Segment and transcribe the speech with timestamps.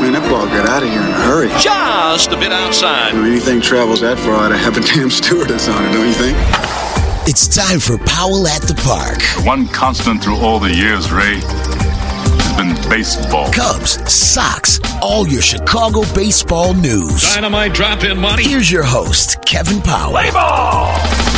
[0.00, 1.48] Man, that ball got out of here in a hurry.
[1.60, 3.12] Just a bit outside.
[3.12, 6.36] When anything travels that far, I'd have a damn stewardess on it, don't you think?
[7.28, 9.20] It's time for Powell at the Park.
[9.46, 13.52] One constant through all the years, Ray, has been baseball.
[13.52, 17.22] Cubs, Sox, all your Chicago baseball news.
[17.34, 18.42] Dynamite drop in money.
[18.42, 20.12] Here's your host, Kevin Powell.
[20.12, 21.29] Play ball.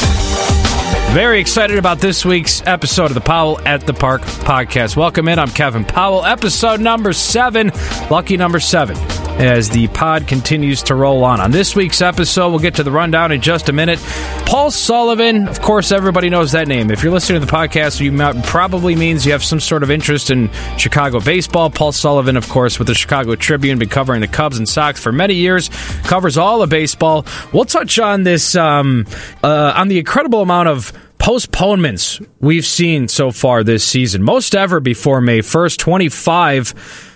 [1.12, 4.96] Very excited about this week's episode of the Powell at the Park podcast.
[4.96, 5.38] Welcome in.
[5.38, 6.24] I'm Kevin Powell.
[6.24, 7.70] Episode number seven,
[8.10, 8.96] lucky number seven,
[9.38, 11.40] as the pod continues to roll on.
[11.40, 13.98] On this week's episode, we'll get to the rundown in just a minute.
[14.46, 16.90] Paul Sullivan, of course, everybody knows that name.
[16.90, 20.30] If you're listening to the podcast, you probably means you have some sort of interest
[20.30, 21.70] in Chicago baseball.
[21.70, 25.12] Paul Sullivan, of course, with the Chicago Tribune, been covering the Cubs and Sox for
[25.12, 25.70] many years,
[26.04, 27.26] covers all of baseball.
[27.52, 29.06] We'll touch on this, um,
[29.42, 34.80] uh, on the incredible amount of postponements we've seen so far this season, most ever
[34.80, 36.68] before May 1st, 25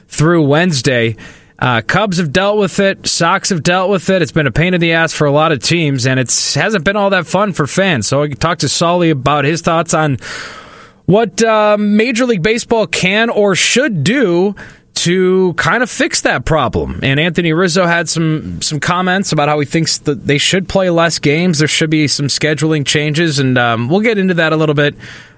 [0.07, 1.17] through Wednesday.
[1.59, 3.07] Uh, Cubs have dealt with it.
[3.07, 4.21] Sox have dealt with it.
[4.21, 6.85] It's been a pain in the ass for a lot of teams, and it hasn't
[6.85, 8.07] been all that fun for fans.
[8.07, 10.19] So I talked to Solly about his thoughts on
[11.07, 14.55] what uh, Major League Baseball can or should do
[14.97, 17.01] to kind of fix that problem.
[17.03, 20.91] And Anthony Rizzo had some some comments about how he thinks that they should play
[20.91, 21.59] less games.
[21.59, 24.95] There should be some scheduling changes, and um, we'll get into that a little bit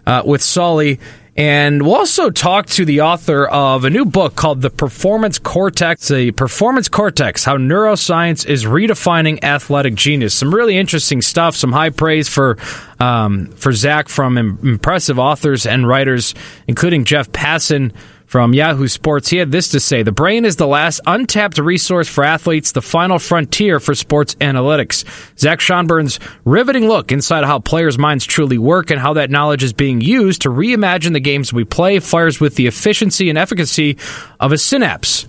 [0.07, 0.99] uh, with Solly.
[1.39, 6.09] And we'll also talk to the author of a new book called The Performance Cortex,
[6.09, 10.35] The Performance Cortex, How Neuroscience is Redefining Athletic Genius.
[10.35, 12.59] Some really interesting stuff, some high praise for
[12.99, 16.35] um, for Zach from impressive authors and writers,
[16.67, 17.93] including Jeff Passan
[18.29, 19.31] from Yahoo Sports.
[19.31, 22.83] He had this to say The brain is the last untapped resource for athletes, the
[22.83, 25.05] final frontier for sports analytics.
[25.39, 29.73] Zach Schonbrun's riveting look inside how players' minds truly work and how that knowledge is
[29.73, 33.97] being used to reimagine the games we play fires with the efficiency and efficacy
[34.39, 35.27] of a synapse.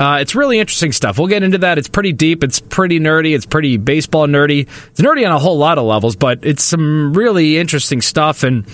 [0.00, 1.18] Uh, it's really interesting stuff.
[1.18, 1.78] We'll get into that.
[1.78, 2.42] It's pretty deep.
[2.42, 3.34] It's pretty nerdy.
[3.34, 4.62] It's pretty baseball nerdy.
[4.62, 8.42] It's nerdy on a whole lot of levels, but it's some really interesting stuff.
[8.42, 8.66] And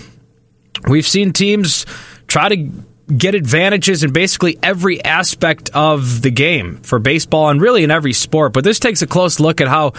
[0.88, 1.84] we've seen teams
[2.28, 2.70] try to
[3.14, 8.12] get advantages in basically every aspect of the game for baseball and really in every
[8.12, 8.52] sport.
[8.52, 9.92] But this takes a close look at how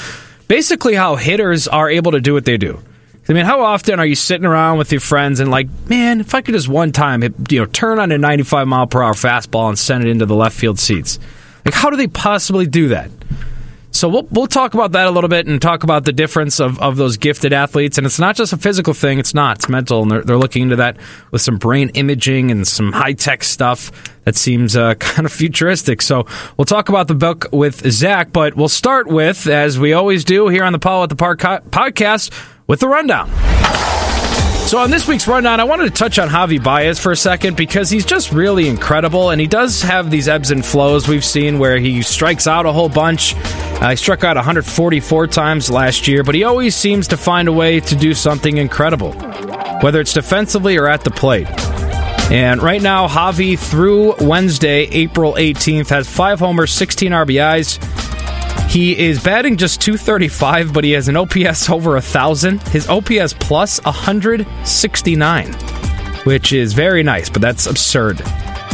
[0.48, 2.82] basically how hitters are able to do what they do.
[3.30, 6.34] I mean, how often are you sitting around with your friends and like, man, if
[6.34, 9.68] I could just one time, you know, turn on a 95 mile per hour fastball
[9.68, 11.20] and send it into the left field seats?
[11.66, 13.12] Like, how do they possibly do that?
[13.98, 16.78] So we'll we'll talk about that a little bit and talk about the difference of,
[16.80, 17.98] of those gifted athletes.
[17.98, 19.58] And it's not just a physical thing; it's not.
[19.58, 20.98] It's mental, and they're, they're looking into that
[21.32, 23.92] with some brain imaging and some high tech stuff
[24.26, 26.04] that seems uh, kind of futuristic.
[26.04, 26.28] So
[26.58, 30.48] we'll talk about the book with Zach, but we'll start with, as we always do
[30.48, 32.32] here on the Powell at the Park podcast,
[32.68, 33.32] with the rundown.
[34.68, 37.56] So on this week's rundown, I wanted to touch on Javi Baez for a second
[37.56, 41.58] because he's just really incredible, and he does have these ebbs and flows we've seen
[41.58, 43.34] where he strikes out a whole bunch.
[43.38, 47.54] Uh, he struck out 144 times last year, but he always seems to find a
[47.54, 49.14] way to do something incredible,
[49.80, 51.48] whether it's defensively or at the plate.
[52.30, 58.07] And right now, Javi through Wednesday, April 18th, has five homers, 16 RBIs.
[58.70, 62.62] He is batting just 235, but he has an OPS over 1,000.
[62.68, 65.54] His OPS plus 169,
[66.26, 68.22] which is very nice, but that's absurd.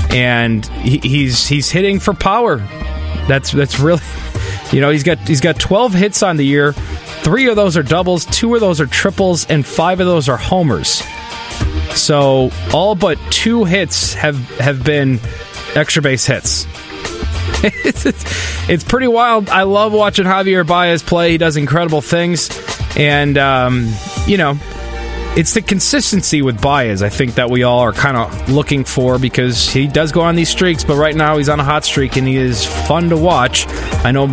[0.10, 2.58] And he, he's he's hitting for power.
[3.28, 4.02] That's that's really,
[4.72, 6.74] you know, he's got he's got 12 hits on the year.
[7.24, 10.38] Three of those are doubles, two of those are triples, and five of those are
[10.38, 11.04] homers.
[11.96, 15.20] So all but two hits have have been
[15.76, 16.66] extra base hits.
[17.64, 19.50] It's, it's, it's, pretty wild.
[19.50, 21.32] I love watching Javier Baez play.
[21.32, 22.50] He does incredible things,
[22.98, 23.94] and um,
[24.28, 24.58] you know,
[25.36, 27.02] it's the consistency with Baez.
[27.02, 30.36] I think that we all are kind of looking for because he does go on
[30.36, 33.18] these streaks, but right now he's on a hot streak and he is fun to
[33.18, 33.66] watch.
[34.06, 34.28] I know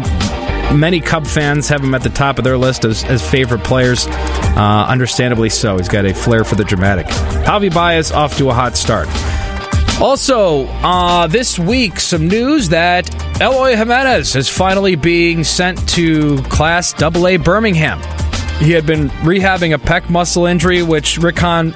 [0.74, 4.06] many Cub fans have him at the top of their list as, as favorite players.
[4.06, 5.78] Uh, understandably so.
[5.78, 7.06] He's got a flair for the dramatic.
[7.06, 9.08] Javi Baez off to a hot start.
[10.00, 16.94] Also, uh, this week, some news that Eloy Jimenez is finally being sent to Class
[17.02, 18.00] AA Birmingham.
[18.60, 21.72] He had been rehabbing a pec muscle injury, which Rick Hahn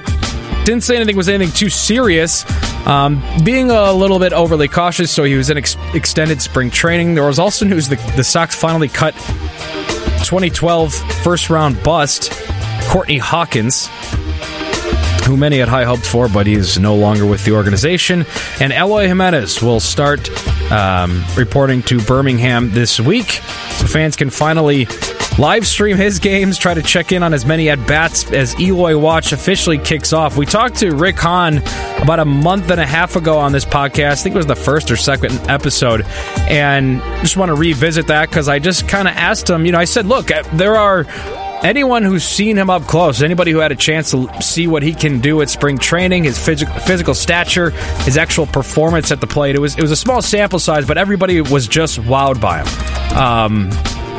[0.65, 2.45] didn't say anything was anything too serious.
[2.87, 7.13] Um, being a little bit overly cautious, so he was in ex- extended spring training.
[7.13, 9.13] There was also news that the Sox finally cut
[10.23, 12.31] 2012 first round bust
[12.89, 13.87] Courtney Hawkins
[15.25, 18.25] who many had high hopes for, but he's no longer with the organization.
[18.59, 20.29] And Eloy Jimenez will start
[20.71, 23.31] um, reporting to Birmingham this week,
[23.71, 24.87] so fans can finally
[25.37, 28.97] live stream his games, try to check in on as many at bats as Eloy
[28.97, 30.37] Watch officially kicks off.
[30.37, 31.57] We talked to Rick Hahn
[32.01, 34.11] about a month and a half ago on this podcast.
[34.11, 36.03] I think it was the first or second episode.
[36.49, 39.79] And just want to revisit that because I just kind of asked him, you know,
[39.79, 41.03] I said, look, there are
[41.63, 44.93] anyone who's seen him up close, anybody who had a chance to see what he
[44.93, 47.71] can do at spring training, his phys- physical stature,
[48.03, 50.97] his actual performance at the plate, it was it was a small sample size, but
[50.97, 53.17] everybody was just wowed by him.
[53.17, 53.69] Um,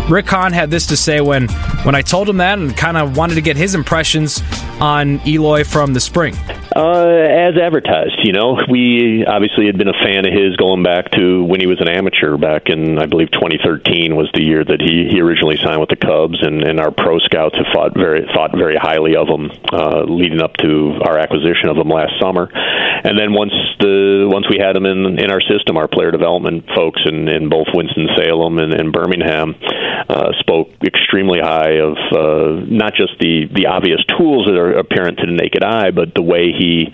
[0.08, 1.48] Rick Hahn had this to say when
[1.82, 4.40] when I told him that and kind of wanted to get his impressions
[4.80, 6.36] on Eloy from the spring.
[6.76, 11.10] Uh, as advertised, you know, we obviously had been a fan of his going back
[11.12, 14.82] to when he was an amateur back in, I believe, 2013 was the year that
[14.82, 18.28] he, he originally signed with the Cubs, and, and our pro scouts have thought very
[18.34, 22.52] thought very highly of him uh, leading up to our acquisition of him last summer.
[22.52, 26.68] And then once the once we had him in in our system, our player development
[26.76, 29.56] folks in, in both Winston Salem and, and Birmingham
[30.08, 35.18] uh, spoke extremely high of uh, not just the the obvious tools that are apparent
[35.18, 36.86] to the naked eye, but the way he he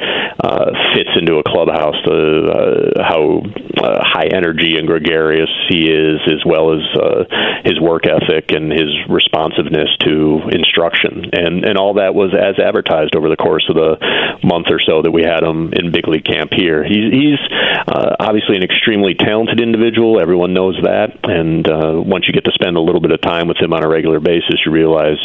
[0.43, 3.43] uh, fits into a clubhouse, uh, uh, how
[3.81, 7.25] uh, high energy and gregarious he is, as well as uh,
[7.64, 13.16] his work ethic and his responsiveness to instruction, and and all that was as advertised
[13.16, 13.96] over the course of the
[14.44, 16.82] month or so that we had him in big league camp here.
[16.84, 17.40] He's, he's
[17.87, 20.20] uh, obviously an extremely talented individual.
[20.20, 23.48] Everyone knows that, and uh, once you get to spend a little bit of time
[23.48, 25.18] with him on a regular basis, you realize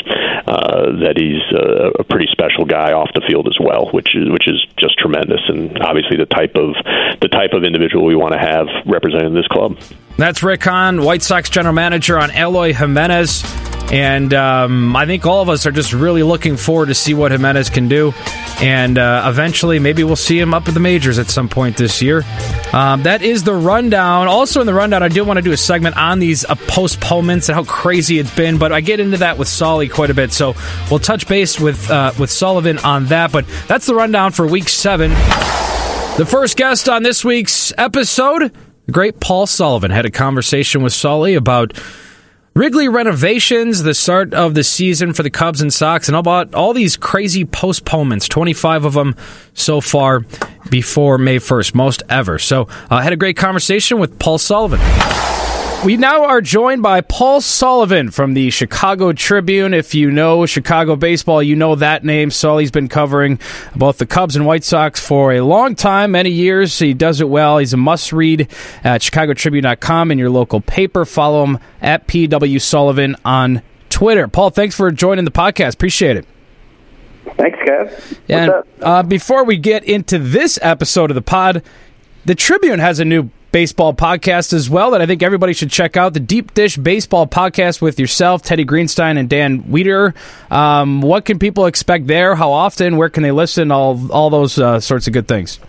[0.47, 4.29] uh, that he's a, a pretty special guy off the field as well, which is
[4.29, 6.75] which is just tremendous, and obviously the type of
[7.21, 9.77] the type of individual we want to have representing this club.
[10.17, 13.43] That's Rick Hahn, White Sox general manager on Eloy Jimenez.
[13.91, 17.31] And um, I think all of us are just really looking forward to see what
[17.31, 18.13] Jimenez can do.
[18.59, 22.01] And uh, eventually, maybe we'll see him up at the majors at some point this
[22.01, 22.23] year.
[22.73, 24.27] Um, that is the rundown.
[24.27, 27.47] Also, in the rundown, I do want to do a segment on these uh, postponements
[27.47, 28.57] and how crazy it's been.
[28.57, 30.55] But I get into that with Solly quite a bit, so
[30.89, 33.31] we'll touch base with uh, with Sullivan on that.
[33.31, 35.11] But that's the rundown for Week Seven.
[35.11, 38.51] The first guest on this week's episode,
[38.87, 41.77] the great Paul Sullivan, had a conversation with Solly about
[42.55, 46.55] Wrigley renovations, the start of the season for the Cubs and Sox, and all about
[46.55, 49.15] all these crazy postponements, 25 of them
[49.53, 50.25] so far
[50.69, 52.39] before May 1st, most ever.
[52.39, 54.79] So I uh, had a great conversation with Paul Sullivan.
[55.85, 59.73] We now are joined by Paul Sullivan from the Chicago Tribune.
[59.75, 62.31] If you know Chicago baseball, you know that name.
[62.31, 63.39] Sully's been covering
[63.75, 66.77] both the Cubs and White Sox for a long time, many years.
[66.77, 67.59] He does it well.
[67.59, 68.49] He's a must read
[68.83, 71.05] at chicagotribune.com in your local paper.
[71.05, 74.27] Follow him at PW Sullivan on Twitter.
[74.27, 75.75] Paul, thanks for joining the podcast.
[75.75, 76.25] Appreciate it.
[77.37, 78.17] Thanks, Kev.
[78.27, 78.51] And
[78.81, 81.61] uh, before we get into this episode of the pod,
[82.25, 85.97] the Tribune has a new baseball podcast as well that I think everybody should check
[85.97, 86.13] out.
[86.13, 90.13] The Deep Dish Baseball Podcast with yourself, Teddy Greenstein, and Dan Wiederer.
[90.51, 92.35] Um, what can people expect there?
[92.35, 92.97] How often?
[92.97, 93.71] Where can they listen?
[93.71, 95.59] All all those uh, sorts of good things.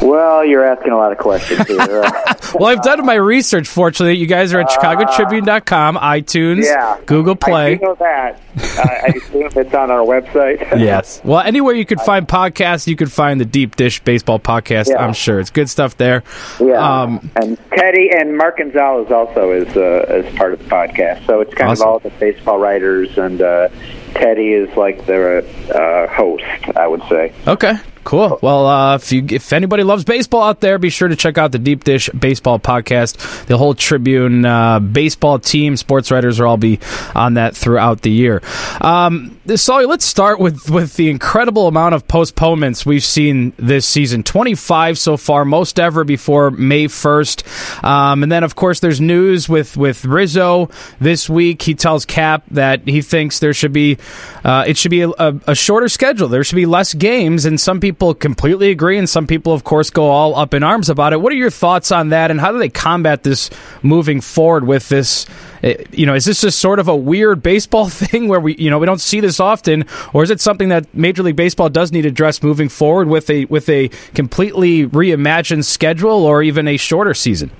[0.00, 2.02] Well, you're asking a lot of questions here.
[2.54, 3.66] well, I've done my research.
[3.66, 7.74] Fortunately, you guys are at uh, ChicagoTribune.com, iTunes, yeah, Google Play.
[7.74, 8.40] I know that.
[8.56, 10.60] I assume it's on our website.
[10.78, 11.20] yes.
[11.24, 14.88] Well, anywhere you could find podcasts, you could find the Deep Dish Baseball Podcast.
[14.88, 15.04] Yeah.
[15.04, 16.22] I'm sure it's good stuff there.
[16.60, 17.02] Yeah.
[17.02, 21.26] Um, and Teddy and Mark Gonzalez also is uh, is part of the podcast.
[21.26, 21.86] So it's kind awesome.
[21.86, 23.42] of all the baseball writers and.
[23.42, 23.68] Uh,
[24.14, 26.44] Teddy is like their uh, host,
[26.76, 27.32] I would say.
[27.46, 27.74] Okay,
[28.08, 28.38] Cool.
[28.40, 31.52] Well, uh, if you if anybody loves baseball out there, be sure to check out
[31.52, 33.44] the Deep Dish Baseball podcast.
[33.44, 36.80] The whole Tribune uh, baseball team, sports writers will all be
[37.14, 38.40] on that throughout the year.
[38.80, 44.22] Um, Sully, let's start with with the incredible amount of postponements we've seen this season.
[44.22, 47.44] Twenty five so far, most ever before May first.
[47.84, 51.60] Um, and then, of course, there's news with with Rizzo this week.
[51.60, 53.98] He tells Cap that he thinks there should be
[54.44, 55.12] uh, it should be a,
[55.46, 56.28] a shorter schedule.
[56.28, 59.64] There should be less games, and some people people completely agree, and some people, of
[59.64, 61.20] course, go all up in arms about it.
[61.20, 63.50] What are your thoughts on that, and how do they combat this
[63.82, 65.26] moving forward with this?
[65.64, 68.70] Eh, you know, is this just sort of a weird baseball thing where we, you
[68.70, 71.90] know, we don't see this often, or is it something that Major League Baseball does
[71.90, 76.76] need to address moving forward with a with a completely reimagined schedule or even a
[76.76, 77.50] shorter season?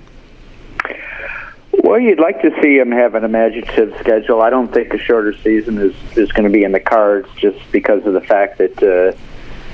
[1.83, 4.40] Well, you'd like to see them have an imaginative schedule.
[4.40, 7.59] I don't think a shorter season is is going to be in the cards just
[7.73, 8.80] because of the fact that.
[8.80, 9.18] Uh,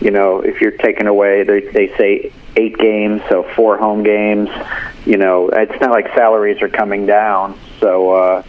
[0.01, 4.49] you know, if you're taking away, they, they say eight games, so four home games.
[5.07, 8.43] You know, it's not like salaries are coming down, so uh,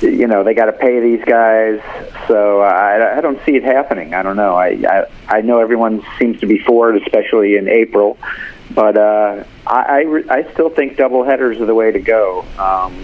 [0.00, 1.80] you know they got to pay these guys.
[2.26, 4.14] So I, I don't see it happening.
[4.14, 4.54] I don't know.
[4.54, 8.18] I, I I know everyone seems to be for it, especially in April,
[8.74, 12.44] but uh, I I, I still think double headers are the way to go.
[12.58, 12.96] Um,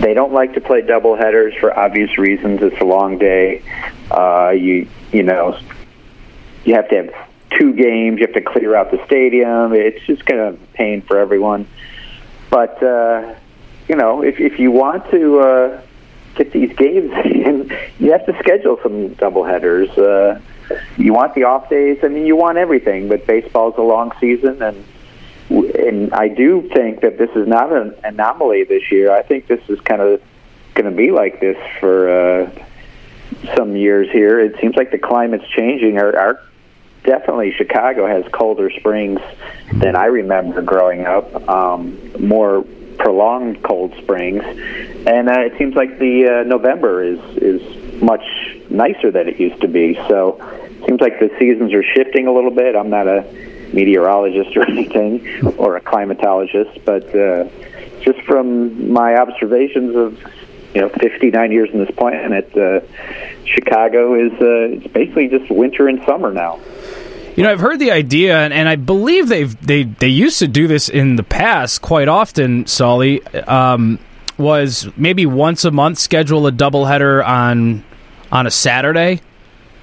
[0.00, 2.60] they don't like to play double headers for obvious reasons.
[2.62, 3.62] It's a long day.
[4.10, 5.58] Uh, you you know
[6.66, 7.14] you have to have
[7.50, 8.18] two games.
[8.18, 9.72] You have to clear out the stadium.
[9.72, 11.66] It's just kind of a pain for everyone.
[12.50, 13.34] But uh,
[13.88, 15.80] you know, if if you want to uh,
[16.34, 19.88] get these games in, you have to schedule some double headers.
[19.90, 20.40] Uh,
[20.96, 21.98] you want the off days.
[22.02, 23.08] I mean, you want everything.
[23.08, 24.84] But baseball's a long season, and
[25.48, 29.12] and I do think that this is not an anomaly this year.
[29.12, 30.20] I think this is kind of
[30.74, 32.50] going to be like this for uh,
[33.54, 34.40] some years here.
[34.40, 35.98] It seems like the climate's changing.
[35.98, 36.40] Our, our
[37.06, 39.20] definitely Chicago has colder springs
[39.72, 41.48] than I remember growing up.
[41.48, 42.64] Um, more
[42.98, 44.42] prolonged cold springs,
[45.06, 48.24] and uh, it seems like the uh, November is is much
[48.68, 49.94] nicer than it used to be.
[50.08, 52.76] So, it seems like the seasons are shifting a little bit.
[52.76, 53.22] I'm not a
[53.72, 57.48] meteorologist or anything, or a climatologist, but uh,
[58.02, 60.18] just from my observations of
[60.74, 62.80] you know 59 years in this planet, uh,
[63.44, 66.60] Chicago is uh, it's basically just winter and summer now.
[67.36, 70.48] You know, I've heard the idea, and, and I believe they've they they used to
[70.48, 72.66] do this in the past quite often.
[72.66, 73.98] Solly um,
[74.38, 77.84] was maybe once a month schedule a doubleheader on
[78.32, 79.20] on a Saturday,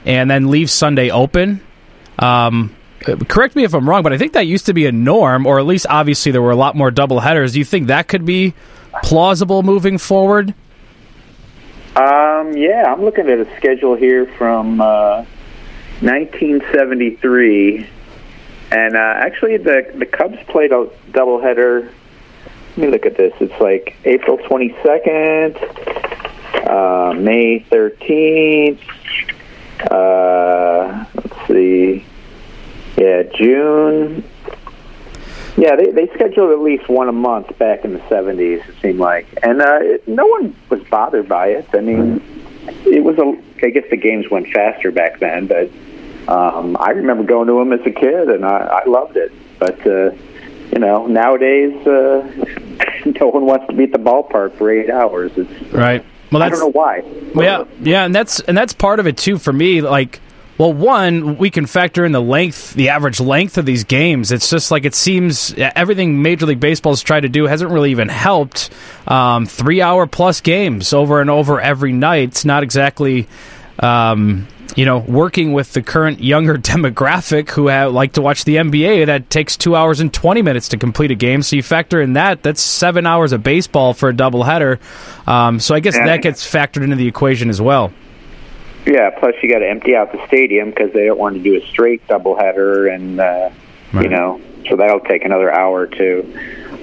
[0.04, 1.62] and then leave Sunday open.
[2.18, 5.46] Um, correct me if I'm wrong, but I think that used to be a norm,
[5.46, 7.54] or at least obviously there were a lot more double headers.
[7.54, 8.56] Do you think that could be
[9.04, 10.56] plausible moving forward?
[11.96, 15.26] Um, yeah, I'm looking at a schedule here from uh,
[16.04, 17.90] 1973,
[18.72, 21.90] and uh, actually the the Cubs played a doubleheader.
[22.76, 23.34] Let me look at this.
[23.40, 25.56] It's like April 22nd,
[26.68, 28.80] uh, May 13th.
[29.90, 32.06] Uh, let's see.
[32.98, 34.26] Yeah, June.
[35.56, 38.68] Yeah, they they scheduled at least one a month back in the '70s.
[38.68, 41.70] It seemed like, and uh, it, no one was bothered by it.
[41.74, 42.22] I mean,
[42.86, 43.42] it was a.
[43.66, 45.72] I guess the games went faster back then, but
[46.28, 49.32] um, I remember going to them as a kid, and I, I loved it.
[49.60, 50.12] But uh,
[50.72, 52.28] you know, nowadays, uh,
[53.20, 55.32] no one wants to be at the ballpark for eight hours.
[55.36, 56.04] It's right.
[56.32, 57.02] Well, that's, I don't know why.
[57.36, 59.82] Well, yeah, yeah, and that's and that's part of it too for me.
[59.82, 60.20] Like,
[60.58, 64.32] well, one, we can factor in the length, the average length of these games.
[64.32, 67.92] It's just like it seems everything Major League Baseball Baseball's tried to do hasn't really
[67.92, 68.72] even helped.
[69.08, 72.30] Um, three hour plus games over and over every night.
[72.30, 73.28] It's not exactly.
[73.80, 78.58] Um, you know, working with the current younger demographic who have, like to watch the
[78.58, 81.42] NBA, that takes two hours and 20 minutes to complete a game.
[81.42, 84.80] So you factor in that, that's seven hours of baseball for a doubleheader.
[85.28, 86.06] Um, so I guess yeah.
[86.06, 87.94] that gets factored into the equation as well.
[88.86, 91.56] Yeah, plus you got to empty out the stadium because they don't want to do
[91.56, 93.50] a straight doubleheader, and uh,
[93.94, 94.04] right.
[94.04, 96.38] you know, so that'll take another hour or two.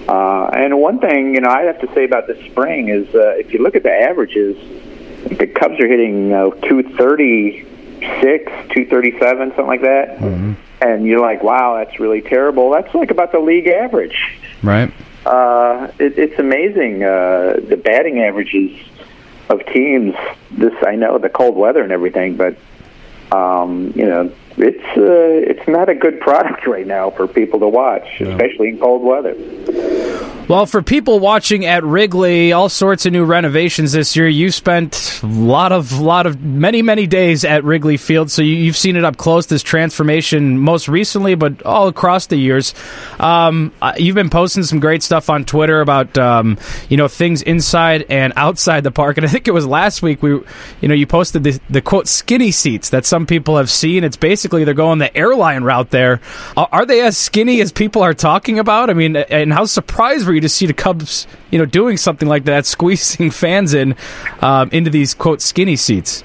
[0.08, 3.37] Uh, and one thing you know I have to say about this spring is uh,
[3.37, 4.56] if you look at the averages,
[5.28, 7.66] the Cubs are hitting uh, 230
[8.21, 10.19] six, two thirty seven, something like that.
[10.19, 10.52] Mm-hmm.
[10.83, 12.71] And you're like, wow, that's really terrible.
[12.71, 14.38] That's like about the league average.
[14.62, 14.92] Right.
[15.26, 18.80] Uh, it, it's amazing uh, the batting averages
[19.49, 20.14] of teams.
[20.50, 22.57] This I know the cold weather and everything, but
[23.30, 27.69] um, you know it's uh, it's not a good product right now for people to
[27.69, 29.35] watch, especially in cold weather.
[30.50, 34.26] Well, for people watching at Wrigley, all sorts of new renovations this year.
[34.26, 38.66] You spent a lot of, lot of, many, many days at Wrigley Field, so you,
[38.66, 39.47] have seen it up close.
[39.47, 42.75] This transformation, most recently, but all across the years.
[43.21, 47.42] Um, uh, you've been posting some great stuff on Twitter about, um, you know, things
[47.42, 49.19] inside and outside the park.
[49.19, 52.09] And I think it was last week we, you know, you posted the, the quote
[52.09, 54.02] skinny seats that some people have seen.
[54.02, 56.21] It's basically they're going the airline route there.
[56.57, 58.90] Are, are they as skinny as people are talking about?
[58.90, 62.28] I mean, and how surprised were you to see the Cubs, you know, doing something
[62.28, 63.94] like that, squeezing fans in
[64.40, 66.25] um, into these quote skinny seats?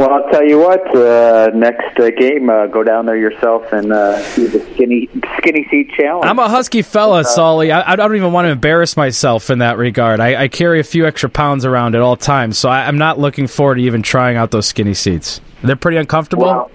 [0.00, 0.96] Well, I'll tell you what.
[0.96, 5.66] Uh, next uh, game, uh, go down there yourself and uh, do the skinny skinny
[5.70, 6.24] seat challenge.
[6.24, 7.70] I'm a husky fella, Solly.
[7.70, 10.18] I, I, don't even want to embarrass myself in that regard.
[10.18, 13.18] I, I, carry a few extra pounds around at all times, so I, am not
[13.18, 15.42] looking forward to even trying out those skinny seats.
[15.62, 16.70] They're pretty uncomfortable.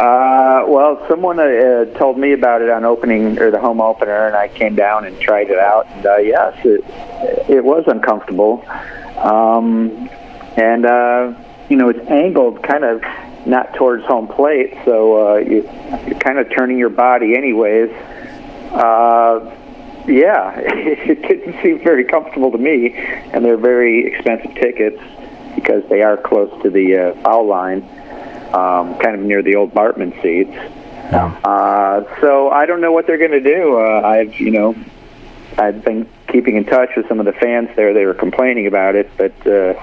[0.00, 4.34] Uh, well, someone uh, told me about it on opening or the home opener, and
[4.34, 5.86] I came down and tried it out.
[5.88, 6.82] And uh, yes, it
[7.50, 8.64] it was uncomfortable,
[9.18, 10.08] um,
[10.56, 11.34] and uh,
[11.68, 13.02] you know it's angled kind of
[13.44, 15.68] not towards home plate, so uh, you,
[16.06, 17.90] you're kind of turning your body anyways.
[18.72, 19.54] Uh,
[20.08, 24.98] yeah, it didn't seem very comfortable to me, and they're very expensive tickets
[25.56, 27.86] because they are close to the uh, foul line
[28.54, 30.50] um, kind of near the old Bartman seats.
[30.50, 31.40] Yeah.
[31.44, 33.78] Uh, so I don't know what they're going to do.
[33.78, 34.76] Uh, I've, you know,
[35.58, 37.92] I've been keeping in touch with some of the fans there.
[37.92, 39.74] They were complaining about it, but uh,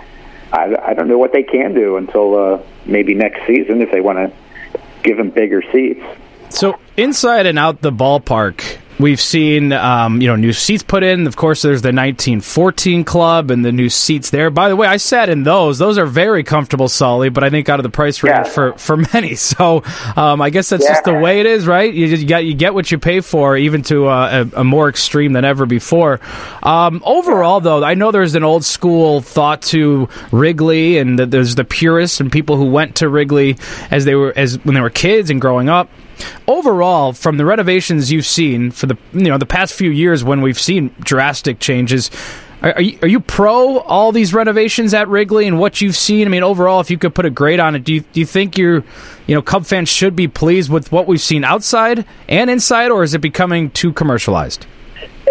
[0.53, 4.01] I, I don't know what they can do until uh, maybe next season if they
[4.01, 6.03] want to give them bigger seats.
[6.50, 11.27] So inside and out the ballpark, we've seen um, you know new seats put in.
[11.27, 14.49] Of course, there's the 1914 club and the new seats there.
[14.49, 17.29] By the way, I sat in those; those are very comfortable, Sully.
[17.29, 18.43] But I think out of the price range Yeah.
[18.43, 19.35] for for many.
[19.35, 19.83] So
[20.15, 20.93] um, I guess that's Yeah.
[20.93, 21.93] just the way it is, right?
[21.93, 24.89] You, you got you get what you pay for, even to uh, a, a more
[24.89, 26.19] extreme than ever before.
[26.63, 31.55] Um, overall, though, I know there's an old school thought to Wrigley, and that there's
[31.55, 33.57] the purists and people who went to Wrigley
[33.91, 35.89] as they were as when they were kids and growing up
[36.47, 40.41] overall from the renovations you've seen for the you know the past few years when
[40.41, 42.09] we've seen drastic changes
[42.62, 46.27] are, you, are you pro all these renovations at Wrigley and what you've seen?
[46.27, 48.25] I mean, overall, if you could put a grade on it, do you, do you
[48.25, 48.83] think you're,
[49.27, 53.03] you know, Cub fans should be pleased with what we've seen outside and inside, or
[53.03, 54.65] is it becoming too commercialized?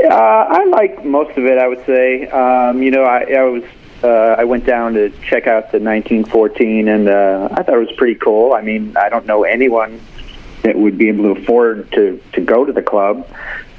[0.05, 1.59] Uh, I like most of it.
[1.59, 2.29] I would say.
[2.29, 3.65] Um, you know, I, I was.
[4.05, 7.97] Uh, I went down to check out the 1914, and uh, I thought it was
[7.97, 8.53] pretty cool.
[8.53, 10.01] I mean, I don't know anyone
[10.67, 13.27] that would be able to afford to to go to the club,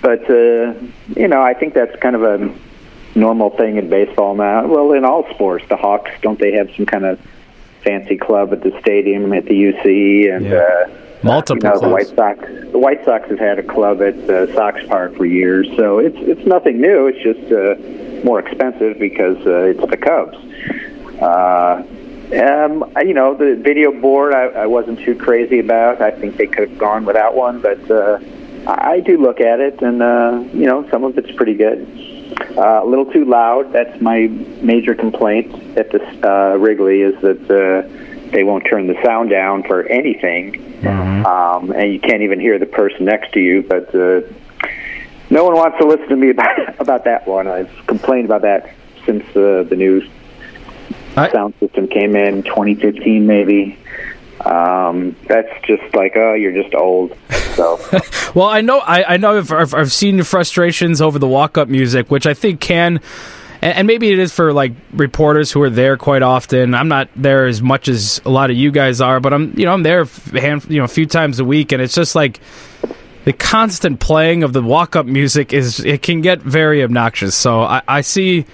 [0.02, 0.74] but uh,
[1.16, 2.54] you know, I think that's kind of a
[3.14, 4.66] normal thing in baseball now.
[4.66, 7.20] Well, in all sports, the Hawks don't they have some kind of
[7.84, 10.46] fancy club at the stadium at the UC and.
[10.46, 10.58] Yeah.
[10.58, 10.90] Uh,
[11.24, 11.90] Multiple you know, the.
[11.90, 12.40] White Sox.
[12.72, 16.16] The White Sox have had a club at uh, Sox Park for years, so it's
[16.20, 17.08] it's nothing new.
[17.08, 20.38] It's just uh, more expensive because uh, it's the Cubs.
[21.20, 21.82] Uh,
[22.34, 26.02] um, you know, the video board I, I wasn't too crazy about.
[26.02, 28.20] I think they could have gone without one, but uh,
[28.68, 31.88] I do look at it, and uh, you know, some of it's pretty good.
[32.58, 33.72] Uh, a little too loud.
[33.72, 34.28] That's my
[34.62, 39.64] major complaint at this uh, Wrigley is that uh, they won't turn the sound down
[39.64, 40.86] for anything,
[41.26, 43.64] um, and you can't even hear the person next to you.
[43.64, 44.22] But uh,
[45.30, 47.48] no one wants to listen to me about about that one.
[47.48, 48.74] I've complained about that
[49.06, 50.06] since uh, the new
[51.18, 53.78] I- sound system came in 2015, maybe.
[54.46, 57.16] Um, that's just like, oh, you're just old.
[57.56, 57.80] So.
[58.36, 61.70] Well, I know I, I know I've, I've, I've seen your frustrations over the walk-up
[61.70, 63.00] music, which I think can,
[63.64, 66.76] and, maybe it is for like reporters who are there quite often.
[66.76, 69.66] I'm not there as much as a lot of you guys are, but I'm you
[69.66, 72.40] know I'm there you know a few times a week, and it's just like
[73.24, 77.36] the constant playing of the walk-up music is it can get very obnoxious.
[77.36, 78.46] So I, I see,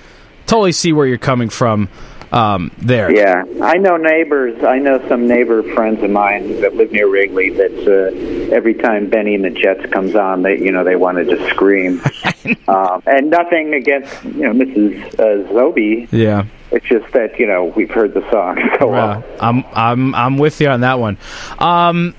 [0.46, 1.90] totally see where you're coming from
[2.34, 3.12] um, there.
[3.12, 4.64] Yeah, I know neighbors.
[4.64, 7.52] I know some neighbor friends of mine that live near Wrigley.
[7.52, 11.18] That uh, every time Benny and the Jets comes on, they you know they want
[11.20, 12.02] to just scream.
[12.68, 15.14] um, and nothing against you know Mrs.
[15.20, 16.08] Uh, Zobe.
[16.12, 16.46] Yeah.
[16.72, 19.38] It's just that you know we've heard the song so Yeah, often.
[19.40, 21.20] I'm I'm I'm with you on that one.
[21.60, 22.16] Um,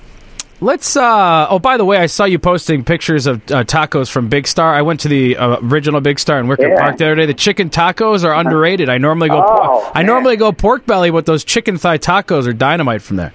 [0.65, 0.97] let's.
[0.97, 4.47] Uh, oh, by the way, I saw you posting pictures of uh, tacos from Big
[4.49, 4.75] Star.
[4.75, 6.81] I went to the uh, original Big Star in Wicker Yeah.
[6.81, 7.27] Park the other day.
[7.27, 8.89] The chicken tacos are underrated.
[8.89, 9.45] I normally go.
[9.47, 10.07] Oh, I man.
[10.07, 13.33] normally go pork belly, but those chicken thigh tacos are dynamite from there.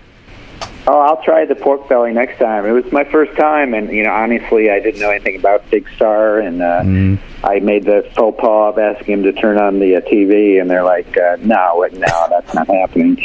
[0.88, 2.66] Oh, I'll try the pork belly next time.
[2.66, 5.88] It was my first time, and you know, honestly, I didn't know anything about Big
[5.96, 7.20] Star, and uh, Mm.
[7.44, 10.70] I made the faux pas of asking him to turn on the uh, TV, and
[10.70, 13.18] they're like, uh, "No, no, that's not happening."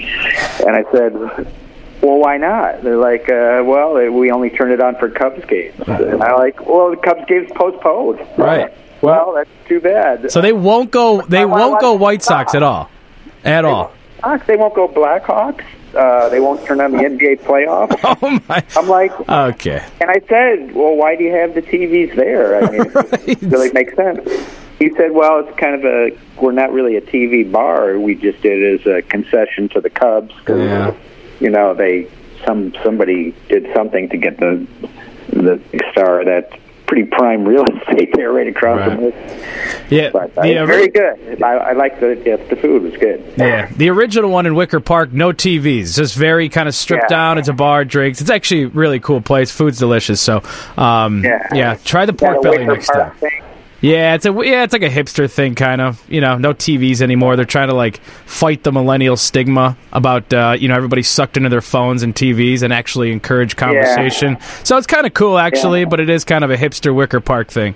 [0.66, 1.46] And I said,
[2.04, 5.74] "Well, why not?" They're like, uh, "Well, we only turn it on for Cubs games."
[5.86, 8.72] And I'm like, "Well, the Cubs games postponed." Right.
[9.00, 10.30] Well, that's too bad.
[10.30, 11.22] So they won't go.
[11.22, 12.90] They won't go White Sox at all,
[13.44, 13.92] at all.
[14.22, 15.64] Hawks, they won't go Blackhawks.
[15.94, 17.98] Uh, they won't turn on the NBA playoffs.
[18.22, 18.64] Oh my.
[18.76, 19.84] I'm like, Okay.
[20.00, 22.56] And I said, "Well, why do you have the TVs there?
[22.64, 22.90] I mean,
[23.28, 24.28] it really makes sense."
[24.78, 27.98] He said, "Well, it's kind of a we're not really a TV bar.
[27.98, 30.94] We just did it as a concession to the Cubs because Yeah.
[31.40, 32.08] You know they
[32.44, 34.66] some somebody did something to get the
[35.32, 35.60] the
[35.92, 38.94] star that pretty prime real estate there right across Right.
[38.94, 39.90] from it.
[39.90, 40.10] Yeah.
[40.12, 41.42] But uh, the very good.
[41.42, 43.24] I, I like the yeah, the food was good.
[43.38, 47.16] Yeah, the original one in Wicker Park, no TVs, just very kind of stripped Yeah.
[47.16, 47.38] down.
[47.38, 48.20] It's a bar, drinks.
[48.20, 49.50] It's actually a really cool place.
[49.50, 50.20] Food's delicious.
[50.20, 50.42] So,
[50.76, 51.76] um, yeah, Yeah.
[51.84, 53.12] try the pork belly Wicker next time.
[53.16, 53.42] Thing?
[53.84, 56.02] Yeah, it's a yeah, it's like a hipster thing, kind of.
[56.10, 57.36] You know, no TVs anymore.
[57.36, 61.50] They're trying to like fight the millennial stigma about uh, you know everybody sucked into
[61.50, 64.38] their phones and TVs and actually encourage conversation.
[64.62, 65.86] So it's kind of cool, actually, Yeah.
[65.90, 67.74] but it is kind of a hipster Wicker Park thing.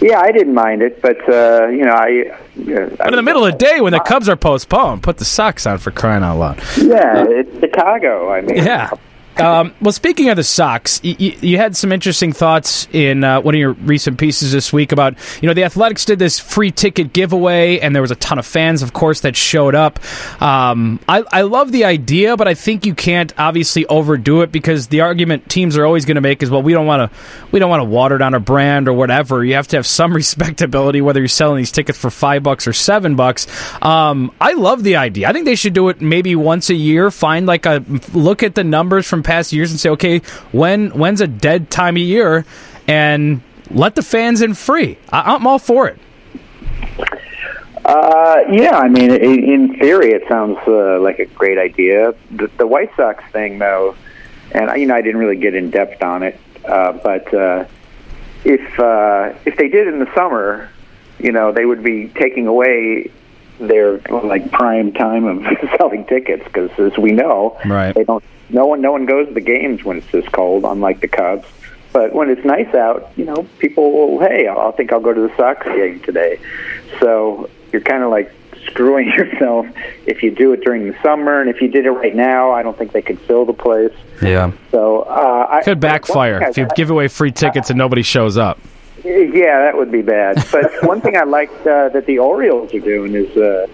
[0.00, 2.36] Yeah, I didn't mind it, but uh, you know, I.
[2.56, 5.66] But in the middle of the day when the Cubs are postponed, put the socks
[5.66, 6.58] on for crying out loud.
[6.76, 8.30] Yeah, it's Chicago.
[8.32, 8.90] I mean, Yeah.
[9.36, 13.40] Um, well, speaking of the Sox, y- y- you had some interesting thoughts in uh,
[13.40, 16.70] one of your recent pieces this week about you know the Athletics did this free
[16.70, 19.98] ticket giveaway, and there was a ton of fans, of course, that showed up.
[20.40, 24.86] Um, I, I love the idea, but I think you can't obviously overdo it because
[24.88, 27.18] the argument teams are always going to make is well, we don't want to
[27.50, 29.44] we don't want to water down a brand or whatever.
[29.44, 32.72] You have to have some respectability, whether you're selling these tickets for five bucks or
[32.72, 33.48] seven bucks.
[33.82, 35.28] Um, I love the idea.
[35.28, 37.10] I think they should do it maybe once a year.
[37.10, 40.18] Find like a look at the numbers from past years and say, okay,
[40.52, 42.44] when when's a dead time of year,
[42.86, 44.98] and let the fans in free.
[45.10, 45.98] I, I'm all for it.
[47.84, 52.14] Uh, yeah, I mean, in, in theory, it sounds uh, like a great idea.
[52.30, 53.94] The, the White Sox thing, though,
[54.52, 57.66] and you know, I didn't really get in depth on it, uh, but uh,
[58.44, 60.70] if uh, if they did in the summer,
[61.18, 63.10] you know, they would be taking away
[63.60, 65.44] their like prime time of
[65.76, 67.94] selling tickets because, as we know, Right.
[67.94, 68.24] they don't.
[68.50, 71.46] No one, no one goes to the games when it's this cold, unlike the Cubs.
[71.92, 74.20] But when it's nice out, you know, people will.
[74.20, 76.40] Hey, I think I'll go to the Sox game today.
[77.00, 78.32] So you're kind of like
[78.66, 79.66] screwing yourself
[80.06, 82.62] if you do it during the summer, and if you did it right now, I
[82.62, 83.92] don't think they could fill the place.
[84.22, 88.36] Yeah, So uh, I, could backfire if you give away free tickets and nobody shows
[88.36, 88.58] up.
[89.04, 90.44] Yeah, that would be bad.
[90.50, 93.66] But one thing I liked uh, that the Orioles are doing is uh,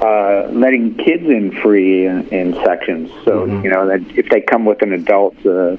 [0.00, 3.10] uh, letting kids in free in, in sections.
[3.24, 5.76] So you know that if they come with an adult, uh,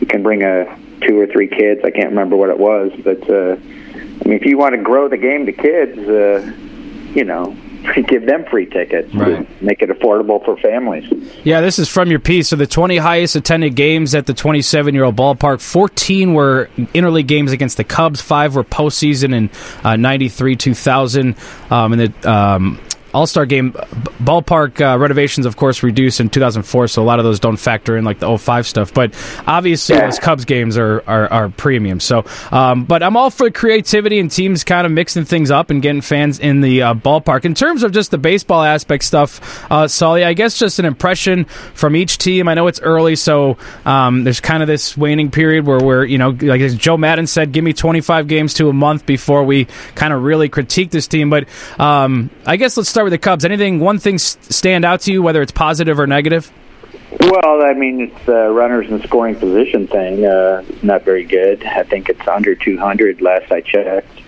[0.00, 1.82] you can bring a two or three kids.
[1.84, 5.08] I can't remember what it was, but uh, I mean, if you want to grow
[5.08, 6.52] the game to kids, uh,
[7.14, 7.56] you know,
[8.08, 9.12] give them free tickets.
[9.14, 9.62] Right.
[9.62, 11.10] Make it affordable for families.
[11.44, 12.48] Yeah, this is from your piece.
[12.48, 17.26] So the 20 highest attended games at the 27 year old ballpark, 14 were interleague
[17.26, 19.50] games against the Cubs, five were postseason in
[19.84, 21.36] uh, 93 2000.
[21.70, 22.80] Um, and the um,
[23.16, 23.72] all Star game
[24.22, 27.96] ballpark uh, renovations, of course, reduced in 2004, so a lot of those don't factor
[27.96, 28.92] in like the 05 stuff.
[28.92, 29.14] But
[29.46, 30.04] obviously, Yeah.
[30.04, 31.98] those Cubs games are, are, are premium.
[31.98, 35.80] So, um, but I'm all for creativity and teams kind of mixing things up and
[35.80, 37.46] getting fans in the uh, ballpark.
[37.46, 41.44] In terms of just the baseball aspect stuff, uh, Sully, I guess just an impression
[41.46, 42.48] from each team.
[42.48, 46.18] I know it's early, so um, there's kind of this waning period where we're, you
[46.18, 49.66] know, like as Joe Maddon said, give me 25 games to a month before we
[49.94, 51.30] kind of really critique this team.
[51.30, 51.48] But
[51.80, 53.44] um, I guess let's start with the Cubs.
[53.44, 56.52] Anything, one thing stand out to you, whether it's positive or negative?
[57.20, 60.26] Well, I mean, it's the runners in scoring position thing.
[60.26, 61.64] Uh, not very good.
[61.64, 64.20] I think it's under 200 last I checked.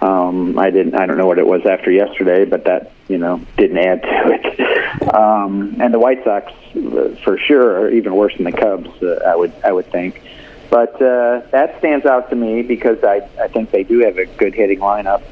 [0.00, 0.94] Um, I didn't.
[0.94, 4.32] I don't know what it was after yesterday, but that you know didn't add to
[4.32, 4.68] it.
[5.02, 8.88] Um, and the White Sox, uh, for sure, are even worse than the Cubs.
[9.02, 9.52] Uh, I would.
[9.64, 10.22] I would think.
[10.70, 14.26] But uh, that stands out to me because I, I think they do have a
[14.26, 15.22] good hitting lineup.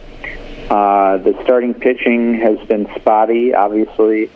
[0.70, 4.30] Uh, the starting pitching has been spotty, obviously.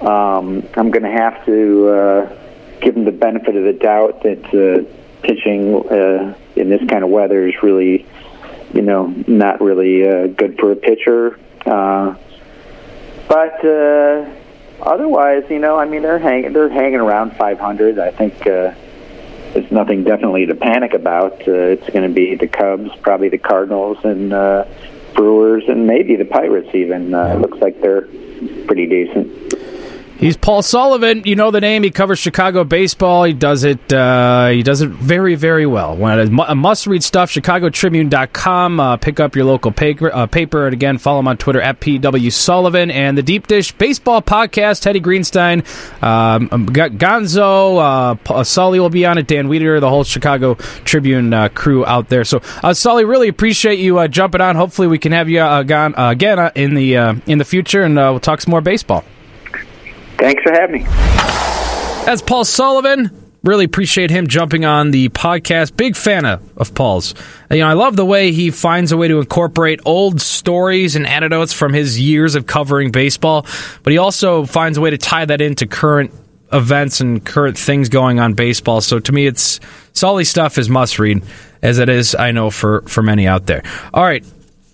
[0.00, 2.38] Um, I'm going to have to uh,
[2.80, 7.10] give them the benefit of the doubt that uh, pitching uh, in this kind of
[7.10, 8.06] weather is really,
[8.72, 11.38] you know, not really uh, good for a pitcher.
[11.66, 12.14] Uh,
[13.28, 14.30] but uh,
[14.80, 17.98] otherwise, you know, I mean, they're hanging they're hanging around 500.
[17.98, 18.72] I think uh,
[19.52, 21.46] there's nothing definitely to panic about.
[21.46, 24.64] Uh, it's going to be the Cubs, probably the Cardinals, and uh,
[25.16, 26.74] Brewers, and maybe the Pirates.
[26.74, 28.02] Even uh, looks like they're
[28.66, 29.45] pretty decent.
[30.18, 31.22] He's Paul Sullivan.
[31.26, 31.82] You know the name.
[31.82, 33.24] He covers Chicago baseball.
[33.24, 33.92] He does it.
[33.92, 35.94] Uh, he does it very, very well.
[35.94, 37.30] One of a must-read stuff.
[37.30, 38.80] ChicagoTribune.com.
[38.80, 40.10] Uh, pick up your local paper.
[40.14, 40.64] Uh, paper.
[40.66, 44.80] And again, follow him on Twitter at pw Sullivan and the Deep Dish Baseball Podcast.
[44.80, 45.64] Teddy Greenstein,
[46.02, 49.26] um, um, Gonzo, uh, uh, Sully will be on it.
[49.26, 52.24] Dan Wiederer, the whole Chicago Tribune uh, crew out there.
[52.24, 54.56] So, uh, Sully, really appreciate you uh, jumping on.
[54.56, 56.94] Hopefully, we can have you uh, gone again in the
[57.26, 59.04] in the future, and we'll talk some more baseball.
[60.18, 60.88] Thanks for having me.
[62.06, 63.10] That's Paul Sullivan.
[63.42, 65.76] Really appreciate him jumping on the podcast.
[65.76, 67.14] Big fan of, of Paul's.
[67.50, 70.96] Uh, you know, I love the way he finds a way to incorporate old stories
[70.96, 73.46] and anecdotes from his years of covering baseball,
[73.84, 76.12] but he also finds a way to tie that into current
[76.52, 78.80] events and current things going on baseball.
[78.80, 79.60] So to me, it's
[79.92, 81.22] Sully stuff is must read,
[81.62, 83.62] as it is, I know, for, for many out there.
[83.94, 84.24] All right,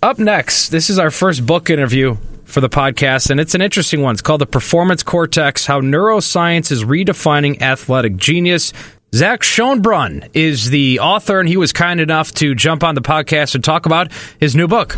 [0.03, 2.17] up next, this is our first book interview
[2.53, 4.15] for the podcast, and it's an interesting one.
[4.15, 8.75] It's called The Performance Cortex How Neuroscience is Redefining Athletic Genius.
[9.15, 13.55] Zach Schonbrun is the author, and he was kind enough to jump on the podcast
[13.55, 14.97] and talk about his new book.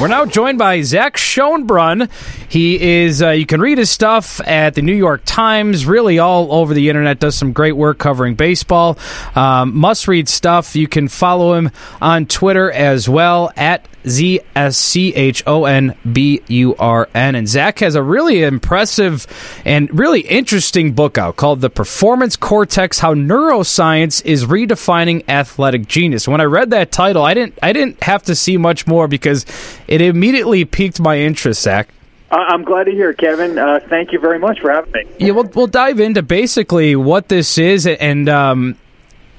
[0.00, 2.10] We're now joined by Zach Schonbrun.
[2.48, 6.52] He is, uh, you can read his stuff at the New York Times, really all
[6.52, 8.98] over the internet, does some great work covering baseball.
[9.34, 10.76] Um, must read stuff.
[10.76, 15.96] You can follow him on Twitter as well at Z S C H O N
[16.10, 17.34] B U R N.
[17.34, 19.26] And Zach has a really impressive
[19.64, 26.28] and really interesting book out called The Performance Cortex How Neuroscience is Redefining Athletic Genius.
[26.28, 29.46] When I read that title, I didn't I didn't have to see much more because
[29.88, 31.88] it immediately piqued my interest, Zach.
[32.28, 33.56] I'm glad to hear, it, Kevin.
[33.56, 35.04] Uh, thank you very much for having me.
[35.18, 38.76] Yeah, we'll, we'll dive into basically what this is and um,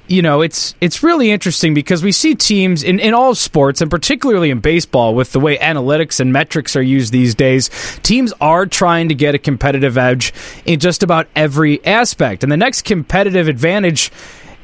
[0.07, 3.91] you know, it's it's really interesting because we see teams in, in all sports, and
[3.91, 7.69] particularly in baseball, with the way analytics and metrics are used these days,
[8.03, 10.33] teams are trying to get a competitive edge
[10.65, 12.43] in just about every aspect.
[12.43, 14.11] And the next competitive advantage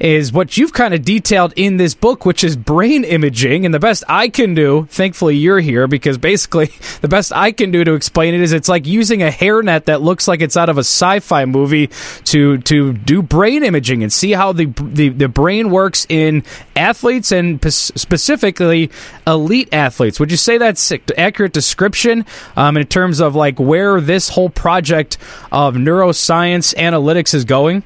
[0.04, 3.66] is what you've kind of detailed in this book, which is brain imaging.
[3.66, 6.66] And the best I can do, thankfully you're here, because basically
[7.02, 10.02] the best I can do to explain it is it's like using a hairnet that
[10.02, 11.90] looks like it's out of a sci-fi movie
[12.26, 16.44] to to do brain imaging and see how the the, the brain works in
[16.76, 18.92] athletes and specifically
[19.26, 20.20] elite athletes.
[20.20, 22.26] Would you say that's accurate description
[22.58, 25.18] um, in terms of like where this whole project
[25.50, 27.84] of neuroscience analytics is going?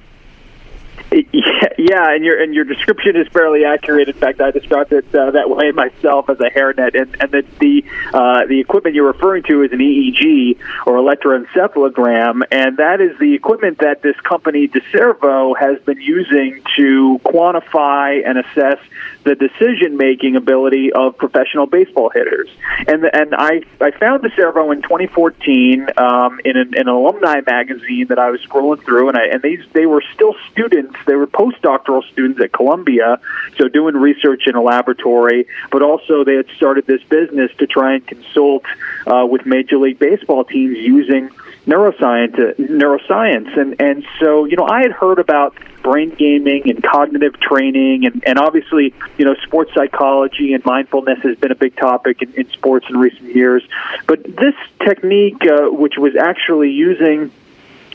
[1.78, 4.10] Yeah, and your and your description is fairly accurate.
[4.10, 7.00] In fact, I described it uh, that way myself as a hairnet.
[7.00, 12.42] And and the the, uh, the equipment you're referring to is an EEG or electroencephalogram,
[12.52, 18.40] and that is the equipment that this company Decervo has been using to quantify and
[18.40, 18.80] assess
[19.24, 22.50] the decision making ability of professional baseball hitters.
[22.88, 28.20] And and I I found Decervo in 2014 um, in, an, an alumni magazine that
[28.20, 30.98] I was scrolling through, and I and these they were still students.
[31.06, 33.20] They were postdoctoral students at Columbia,
[33.58, 37.94] so doing research in a laboratory, but also they had started this business to try
[37.96, 38.64] and consult
[39.06, 41.30] uh, with Major League Baseball teams using
[41.66, 47.40] neuroscience, neuroscience, and and so you know I had heard about brain gaming and cognitive
[47.40, 52.22] training, and and obviously you know sports psychology and mindfulness has been a big topic
[52.22, 53.64] in, in sports in recent years,
[54.08, 57.32] but this technique, uh, which was actually using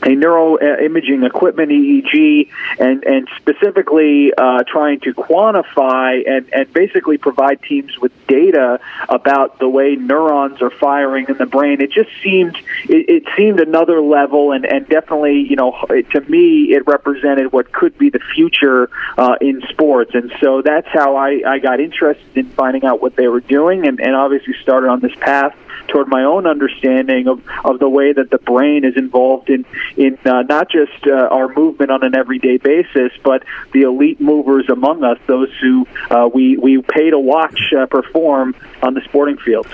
[0.05, 7.17] a neuro imaging equipment EEG and and specifically uh, trying to quantify and and basically
[7.17, 11.81] provide teams with data about the way neurons are firing in the brain.
[11.81, 12.57] It just seemed
[12.89, 17.51] it, it seemed another level and and definitely you know it, to me it represented
[17.51, 21.79] what could be the future uh, in sports and so that's how I I got
[21.79, 25.55] interested in finding out what they were doing and and obviously started on this path
[25.87, 29.65] toward my own understanding of, of the way that the brain is involved in
[29.97, 34.69] in uh, not just uh, our movement on an everyday basis, but the elite movers
[34.69, 39.37] among us, those who uh, we we pay to watch uh, perform on the sporting
[39.37, 39.69] fields.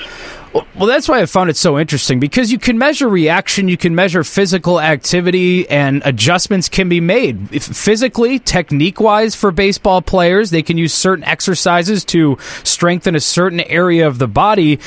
[0.54, 3.94] Well, that's why I found it so interesting because you can measure reaction, you can
[3.94, 7.54] measure physical activity, and adjustments can be made.
[7.54, 13.20] If physically, technique wise, for baseball players, they can use certain exercises to strengthen a
[13.20, 14.80] certain area of the body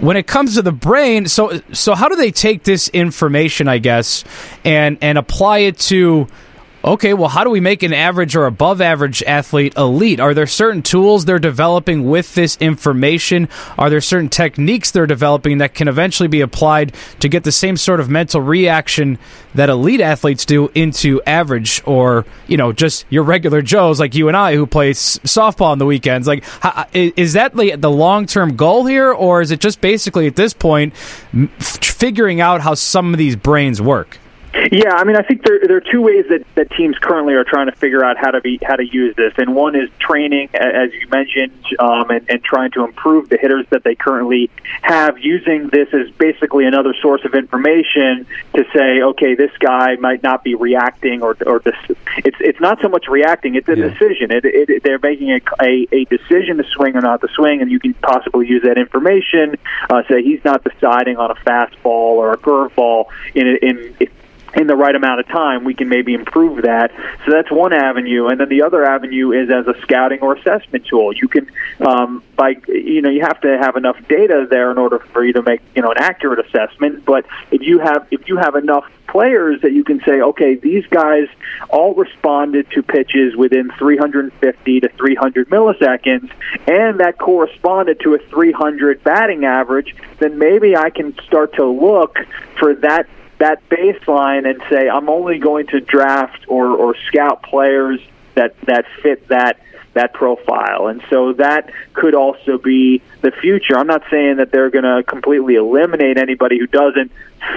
[0.00, 3.78] when it comes to the brain, so so how do they take this information, I
[3.78, 4.24] guess,
[4.64, 6.26] and and apply it to
[6.84, 10.20] okay, well, how do we make an average or above average athlete elite?
[10.20, 13.48] Are there certain tools they're developing with this information?
[13.76, 17.76] Are there certain techniques they're developing that can eventually be applied to get the same
[17.76, 19.18] sort of mental reaction
[19.54, 24.28] that elite athletes do into average or, you know, just your regular Joes like you
[24.28, 26.26] and I who play softball on the weekends?
[26.26, 26.44] Like,
[26.94, 30.54] is that the, the long term goal here, or is it just basically at this
[30.54, 34.18] point figuring out how some of these brains work?
[34.54, 37.44] Yeah, I mean, I think there there are two ways that, that teams currently are
[37.44, 40.48] trying to figure out how to be how to use this, and one is training,
[40.54, 44.50] as you mentioned, um, and, and trying to improve the hitters that they currently
[44.82, 50.22] have, using this as basically another source of information to say, okay, this guy might
[50.22, 51.76] not be reacting, or or this.
[52.18, 53.88] It's it's not so much reacting; it's a yeah.
[53.88, 54.32] decision.
[54.32, 57.70] It, it, they're making a, a a decision to swing or not to swing, and
[57.70, 59.56] you can possibly use that information.
[59.90, 64.08] Uh, say he's not deciding on a fastball or a curveball in in in
[64.54, 66.90] the right amount of time, we can maybe improve that.
[67.24, 70.86] So that's one avenue, and then the other avenue is as a scouting or assessment
[70.86, 71.12] tool.
[71.12, 74.98] You can, um, by you know, you have to have enough data there in order
[74.98, 77.04] for you to make you know an accurate assessment.
[77.04, 80.86] But if you have if you have enough players that you can say, okay, these
[80.86, 81.28] guys
[81.70, 86.30] all responded to pitches within 350 to 300 milliseconds,
[86.66, 92.18] and that corresponded to a 300 batting average, then maybe I can start to look
[92.58, 98.00] for that that baseline and say I'm only going to draft or, or scout players
[98.34, 99.60] that that fit that
[99.94, 100.86] that profile.
[100.86, 103.76] And so that could also be the future.
[103.76, 107.10] I'm not saying that they're going to completely eliminate anybody who doesn't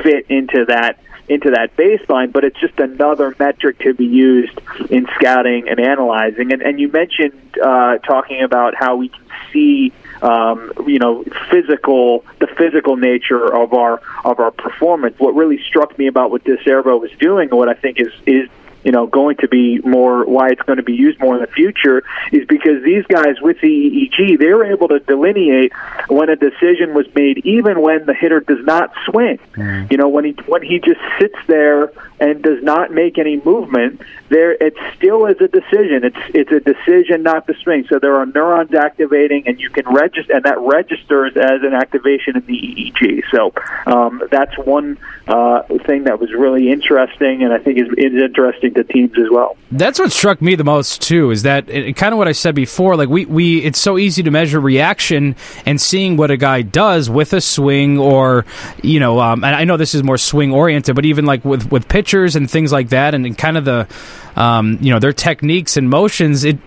[0.04, 5.08] fit into that into that baseline, but it's just another metric to be used in
[5.16, 6.52] scouting and analyzing.
[6.52, 12.24] And, and you mentioned uh, talking about how we can see um, you know, physical,
[12.40, 15.18] the physical nature of our of our performance.
[15.20, 18.50] What really struck me about what DeCervo was doing, and what I think is is
[18.84, 21.48] you know going to be more why it's going to be used more in the
[21.48, 25.74] future is because these guys with the EEG they were able to delineate
[26.08, 29.40] when a decision was made even when the hitter does not swing.
[29.54, 29.92] Mm.
[29.92, 34.02] you know when he when he just sits there and does not make any movement
[34.30, 36.04] there it still is a decision.
[36.04, 37.86] It's it's a decision not to swing.
[37.88, 42.38] So there are neurons activating and you can register and that registers as an activation
[42.38, 43.54] in the EEG so
[43.86, 48.71] um, that's one uh, thing that was really interesting and I think is, is interesting
[48.74, 49.58] to teams as well.
[49.72, 51.32] That's what struck me the most too.
[51.32, 52.96] Is that it, kind of what I said before?
[52.96, 57.10] Like we we it's so easy to measure reaction and seeing what a guy does
[57.10, 58.46] with a swing or
[58.82, 59.20] you know.
[59.20, 62.36] Um, and I know this is more swing oriented, but even like with with pitchers
[62.36, 63.88] and things like that, and, and kind of the
[64.36, 66.44] um, you know their techniques and motions.
[66.44, 66.58] It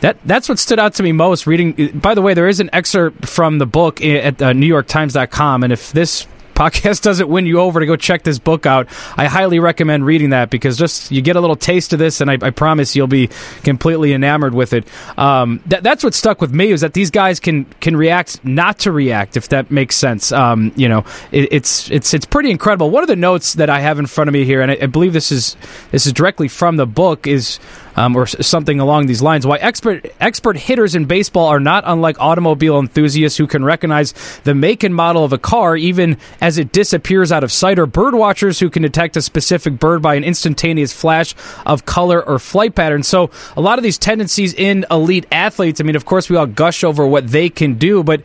[0.00, 1.90] that that's what stood out to me most reading.
[1.94, 5.92] By the way, there is an excerpt from the book at uh, NewYorkTimes.com, and if
[5.92, 10.06] this podcast doesn't win you over to go check this book out, I highly recommend
[10.06, 12.94] reading that because just you get a little taste of this, and I, I promise
[12.96, 13.28] you'll be
[13.62, 14.86] completely enamored with it.
[15.18, 18.80] Um, that, that's what stuck with me is that these guys can can react not
[18.80, 20.32] to react, if that makes sense.
[20.32, 22.90] Um, you know, it, it's it's it's pretty incredible.
[22.90, 24.86] One of the notes that I have in front of me here, and I, I
[24.86, 25.56] believe this is
[25.90, 27.58] this is directly from the book, is
[27.96, 29.46] um, or something along these lines.
[29.46, 34.12] Why expert expert hitters in baseball are not unlike automobile enthusiasts who can recognize
[34.44, 37.86] the make and model of a car even as it disappears out of sight, or
[37.86, 41.34] bird watchers who can detect a specific bird by an instantaneous flash
[41.66, 43.02] of color or flight pattern.
[43.02, 45.80] So a lot of these tendencies in elite athletes.
[45.80, 48.22] I mean, of course, we all gush over what they can do, but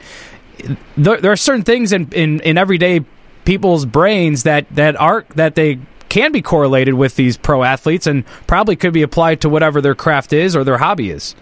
[0.97, 3.05] there, there are certain things in, in, in everyday
[3.45, 8.25] people's brains that that are that they can be correlated with these pro athletes and
[8.47, 11.35] probably could be applied to whatever their craft is or their hobby is.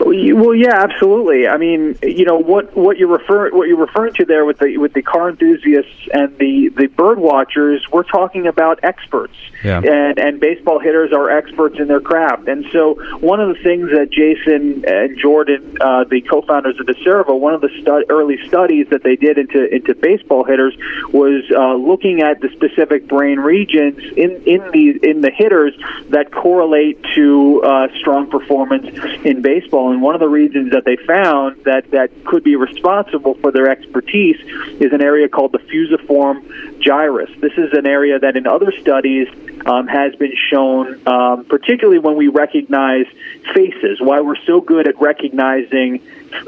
[0.00, 1.48] Well, yeah, absolutely.
[1.48, 4.76] I mean, you know what what you're referring what you're referring to there with the
[4.78, 7.86] with the car enthusiasts and the the bird watchers.
[7.92, 9.78] We're talking about experts, yeah.
[9.78, 12.48] and and baseball hitters are experts in their craft.
[12.48, 16.94] And so, one of the things that Jason and Jordan, uh, the co-founders of the
[16.94, 20.76] DeCervo, one of the stu- early studies that they did into into baseball hitters
[21.12, 25.74] was uh, looking at the specific brain regions in in the in the hitters
[26.08, 28.86] that correlate to uh, strong performance
[29.24, 33.34] in baseball and one of the regions that they found that, that could be responsible
[33.34, 34.38] for their expertise
[34.80, 37.30] is an area called the fusiform gyrus.
[37.40, 39.28] This is an area that in other studies
[39.66, 43.06] um, has been shown, um, particularly when we recognize
[43.54, 46.00] faces, why we're so good at recognizing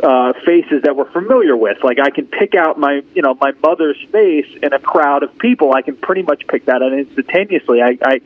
[0.03, 1.83] uh, faces that we're familiar with.
[1.83, 5.37] Like I can pick out my, you know, my mother's face in a crowd of
[5.39, 5.75] people.
[5.75, 7.83] I can pretty much pick that out instantaneously.
[7.83, 8.21] I, I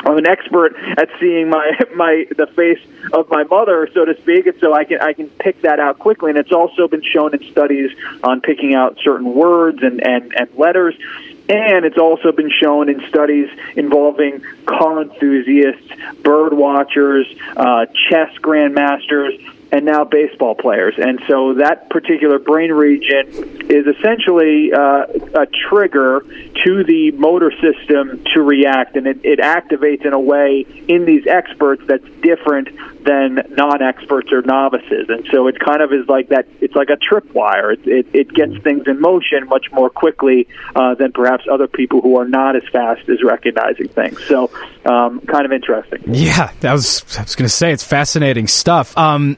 [0.00, 2.80] I'm an expert at seeing my my the face
[3.12, 5.98] of my mother, so to speak, and so I can I can pick that out
[5.98, 6.30] quickly.
[6.30, 7.90] And it's also been shown in studies
[8.22, 10.94] on picking out certain words and and, and letters.
[11.48, 15.90] And it's also been shown in studies involving car enthusiasts,
[16.22, 20.94] bird watchers, uh, chess grandmasters, and now baseball players.
[20.98, 23.26] And so that particular brain region
[23.70, 26.24] is essentially uh, a trigger
[26.64, 31.26] to the motor system to react, and it, it activates in a way in these
[31.26, 32.68] experts that's different
[33.04, 35.08] than non-experts or novices.
[35.08, 36.46] And so it kind of is like that.
[36.60, 37.74] It's like a tripwire.
[37.74, 42.00] It it, it gets things in motion much more quickly uh, than perhaps other people
[42.00, 44.22] who are not as fast as recognizing things.
[44.24, 44.50] So
[44.84, 46.02] um, kind of interesting.
[46.06, 48.96] Yeah, that was I was going to say it's fascinating stuff.
[48.96, 49.36] Um,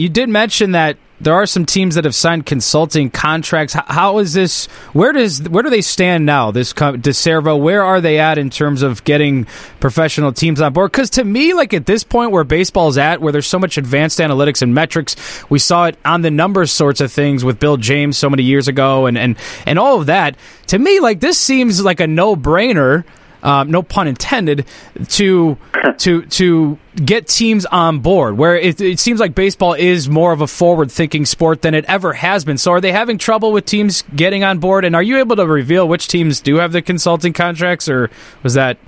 [0.00, 3.74] you did mention that there are some teams that have signed consulting contracts.
[3.74, 4.64] How is this?
[4.94, 6.50] Where does where do they stand now?
[6.50, 9.44] This DeCervo, where are they at in terms of getting
[9.78, 10.92] professional teams on board?
[10.92, 14.18] Because to me, like at this point where baseball's at, where there's so much advanced
[14.18, 15.14] analytics and metrics,
[15.50, 18.68] we saw it on the numbers sorts of things with Bill James so many years
[18.68, 19.36] ago, and and
[19.66, 20.36] and all of that.
[20.68, 23.04] To me, like this seems like a no brainer
[23.42, 24.66] um, no pun intended,
[25.08, 25.58] to
[25.98, 28.36] to to get teams on board.
[28.36, 32.12] Where it, it seems like baseball is more of a forward-thinking sport than it ever
[32.12, 32.58] has been.
[32.58, 34.84] So, are they having trouble with teams getting on board?
[34.84, 38.10] And are you able to reveal which teams do have the consulting contracts, or
[38.42, 38.78] was that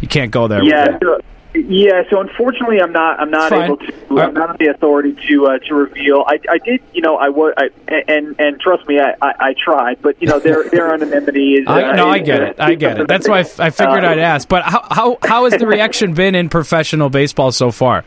[0.00, 0.62] you can't go there?
[0.62, 0.98] Yeah.
[1.54, 3.20] Yeah, so unfortunately, I'm not.
[3.20, 3.92] I'm not able to.
[4.18, 6.24] I'm not the authority to uh, to reveal.
[6.26, 7.68] I, I did, you know, I was, I,
[8.08, 11.66] and and trust me, I, I, I tried, but you know, their their anonymity is.
[11.68, 12.60] Uh, I, no, I get it.
[12.60, 13.06] I get it.
[13.06, 14.48] That's why I, f- I figured uh, I'd ask.
[14.48, 18.04] But how how how has the reaction been in professional baseball so far?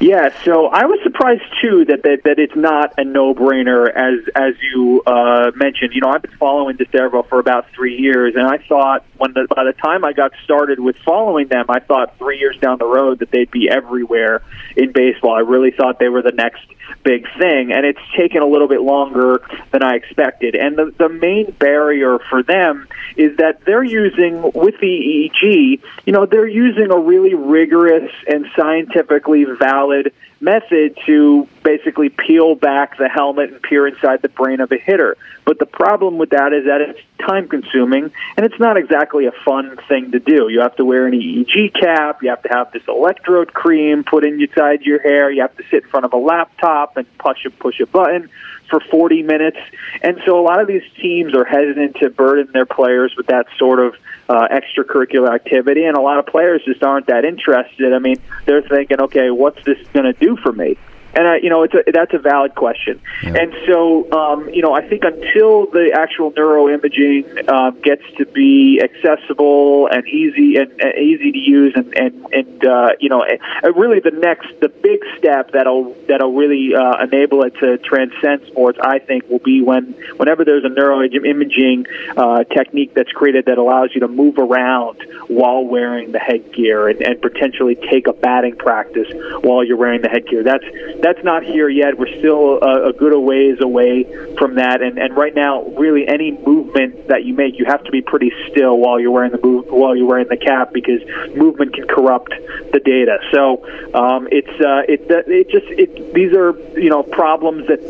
[0.00, 4.54] Yeah, so I was surprised too that that, that it's not a no-brainer as as
[4.62, 5.92] you uh, mentioned.
[5.92, 9.46] You know, I've been following DeCervo for about three years, and I thought when the,
[9.54, 12.86] by the time I got started with following them, I thought three years down the
[12.86, 14.40] road that they'd be everywhere
[14.74, 15.34] in baseball.
[15.34, 16.62] I really thought they were the next
[17.02, 20.54] big thing, and it's taken a little bit longer than I expected.
[20.54, 26.12] And the the main barrier for them is that they're using with the EEG, you
[26.12, 33.08] know, they're using a really rigorous and scientifically valid method to basically peel back the
[33.08, 35.16] helmet and peer inside the brain of a hitter.
[35.44, 39.32] But the problem with that is that it's time consuming and it's not exactly a
[39.44, 40.48] fun thing to do.
[40.48, 44.24] You have to wear an EEG cap, you have to have this electrode cream put
[44.24, 47.50] inside your hair, you have to sit in front of a laptop and push a
[47.50, 48.30] push a button
[48.70, 49.58] for 40 minutes.
[50.02, 53.46] And so a lot of these teams are hesitant to burden their players with that
[53.58, 53.96] sort of
[54.28, 57.92] uh, extracurricular activity, and a lot of players just aren't that interested.
[57.92, 58.16] I mean,
[58.46, 60.78] they're thinking, okay, what's this going to do for me?
[61.14, 63.00] And uh, you know, it's a, that's a valid question.
[63.22, 63.36] Yeah.
[63.40, 68.80] And so, um, you know, I think until the actual neuroimaging um, gets to be
[68.82, 73.72] accessible and easy and uh, easy to use, and and and uh, you know, uh,
[73.72, 78.78] really the next, the big step that'll that'll really uh, enable it to transcend sports,
[78.82, 81.86] I think, will be when whenever there's a neuroimaging
[82.16, 84.98] uh, technique that's created that allows you to move around
[85.28, 89.08] while wearing the headgear and, and potentially take a batting practice
[89.42, 90.42] while you're wearing the headgear.
[90.42, 90.64] That's
[91.02, 91.98] that's not here yet.
[91.98, 94.04] We're still a, a good a ways away
[94.36, 94.82] from that.
[94.82, 98.32] And, and right now, really, any movement that you make, you have to be pretty
[98.50, 101.00] still while you're wearing the while you're wearing the cap because
[101.34, 102.30] movement can corrupt
[102.72, 103.18] the data.
[103.32, 107.80] So um, it's uh, it it just it these are you know problems that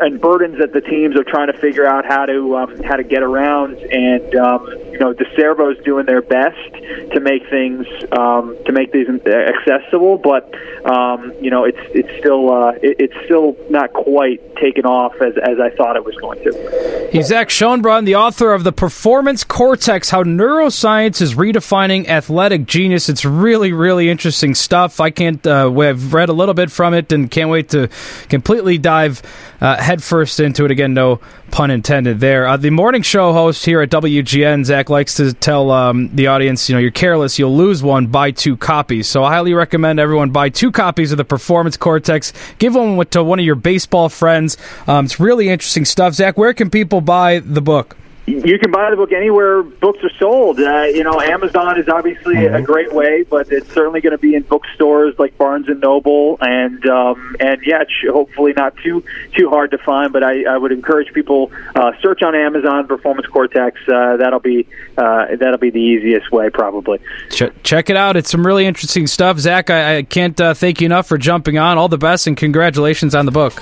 [0.00, 3.04] and burdens that the teams are trying to figure out how to um, how to
[3.04, 3.76] get around.
[3.78, 6.72] And um, you know, the DeCervo's doing their best
[7.12, 10.54] to make things um, to make these accessible, but
[10.88, 15.34] um, you know, it's it's still uh, it, it's still not quite taken off as
[15.36, 17.08] as I thought it was going to.
[17.10, 23.08] He's Zach Schonbrun, the author of the Performance Cortex: How Neuroscience is Redefining Athletic Genius.
[23.08, 25.00] It's really really interesting stuff.
[25.00, 25.44] I can't.
[25.44, 27.88] Uh, I've read a little bit from it and can't wait to
[28.28, 29.22] completely dive
[29.60, 30.94] uh, headfirst into it again.
[30.94, 31.18] No
[31.54, 32.48] pun intended there.
[32.48, 36.68] Uh, the morning show host here at WGN, Zach, likes to tell um, the audience,
[36.68, 39.06] you know, you're careless, you'll lose one, buy two copies.
[39.06, 42.32] So I highly recommend everyone buy two copies of the Performance Cortex.
[42.58, 44.56] Give one to one of your baseball friends.
[44.88, 46.14] Um, it's really interesting stuff.
[46.14, 47.96] Zach, where can people buy the book?
[48.26, 50.58] You can buy the book anywhere books are sold.
[50.58, 52.54] Uh, you know, Amazon is obviously mm-hmm.
[52.54, 56.38] a great way, but it's certainly going to be in bookstores like Barnes and Noble,
[56.40, 59.04] and um, and yeah, hopefully not too
[59.34, 60.10] too hard to find.
[60.10, 63.78] But I, I would encourage people uh, search on Amazon Performance Cortex.
[63.86, 64.66] Uh, that'll be
[64.96, 67.00] uh, that'll be the easiest way, probably.
[67.30, 68.16] Ch- check it out.
[68.16, 69.38] It's some really interesting stuff.
[69.38, 71.76] Zach, I, I can't uh, thank you enough for jumping on.
[71.76, 73.52] All the best and congratulations on the book.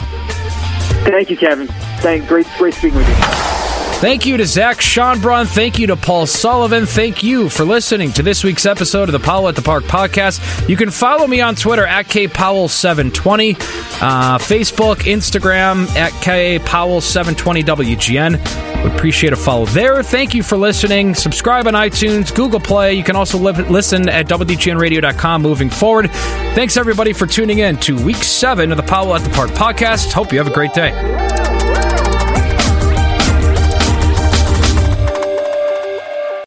[1.02, 1.66] Thank you, Kevin.
[1.98, 3.61] Thank great great speaking with you.
[4.02, 5.46] Thank you to Zach Schonbrun.
[5.46, 6.86] Thank you to Paul Sullivan.
[6.86, 10.68] Thank you for listening to this week's episode of the Powell at the Park podcast.
[10.68, 13.54] You can follow me on Twitter at kpowell720,
[14.02, 18.82] uh, Facebook, Instagram at kpowell720wgn.
[18.82, 20.02] Would appreciate a follow there.
[20.02, 21.14] Thank you for listening.
[21.14, 22.94] Subscribe on iTunes, Google Play.
[22.94, 26.10] You can also live, listen at wgnradio.com moving forward.
[26.56, 30.10] Thanks everybody for tuning in to week seven of the Powell at the Park podcast.
[30.10, 30.90] Hope you have a great day.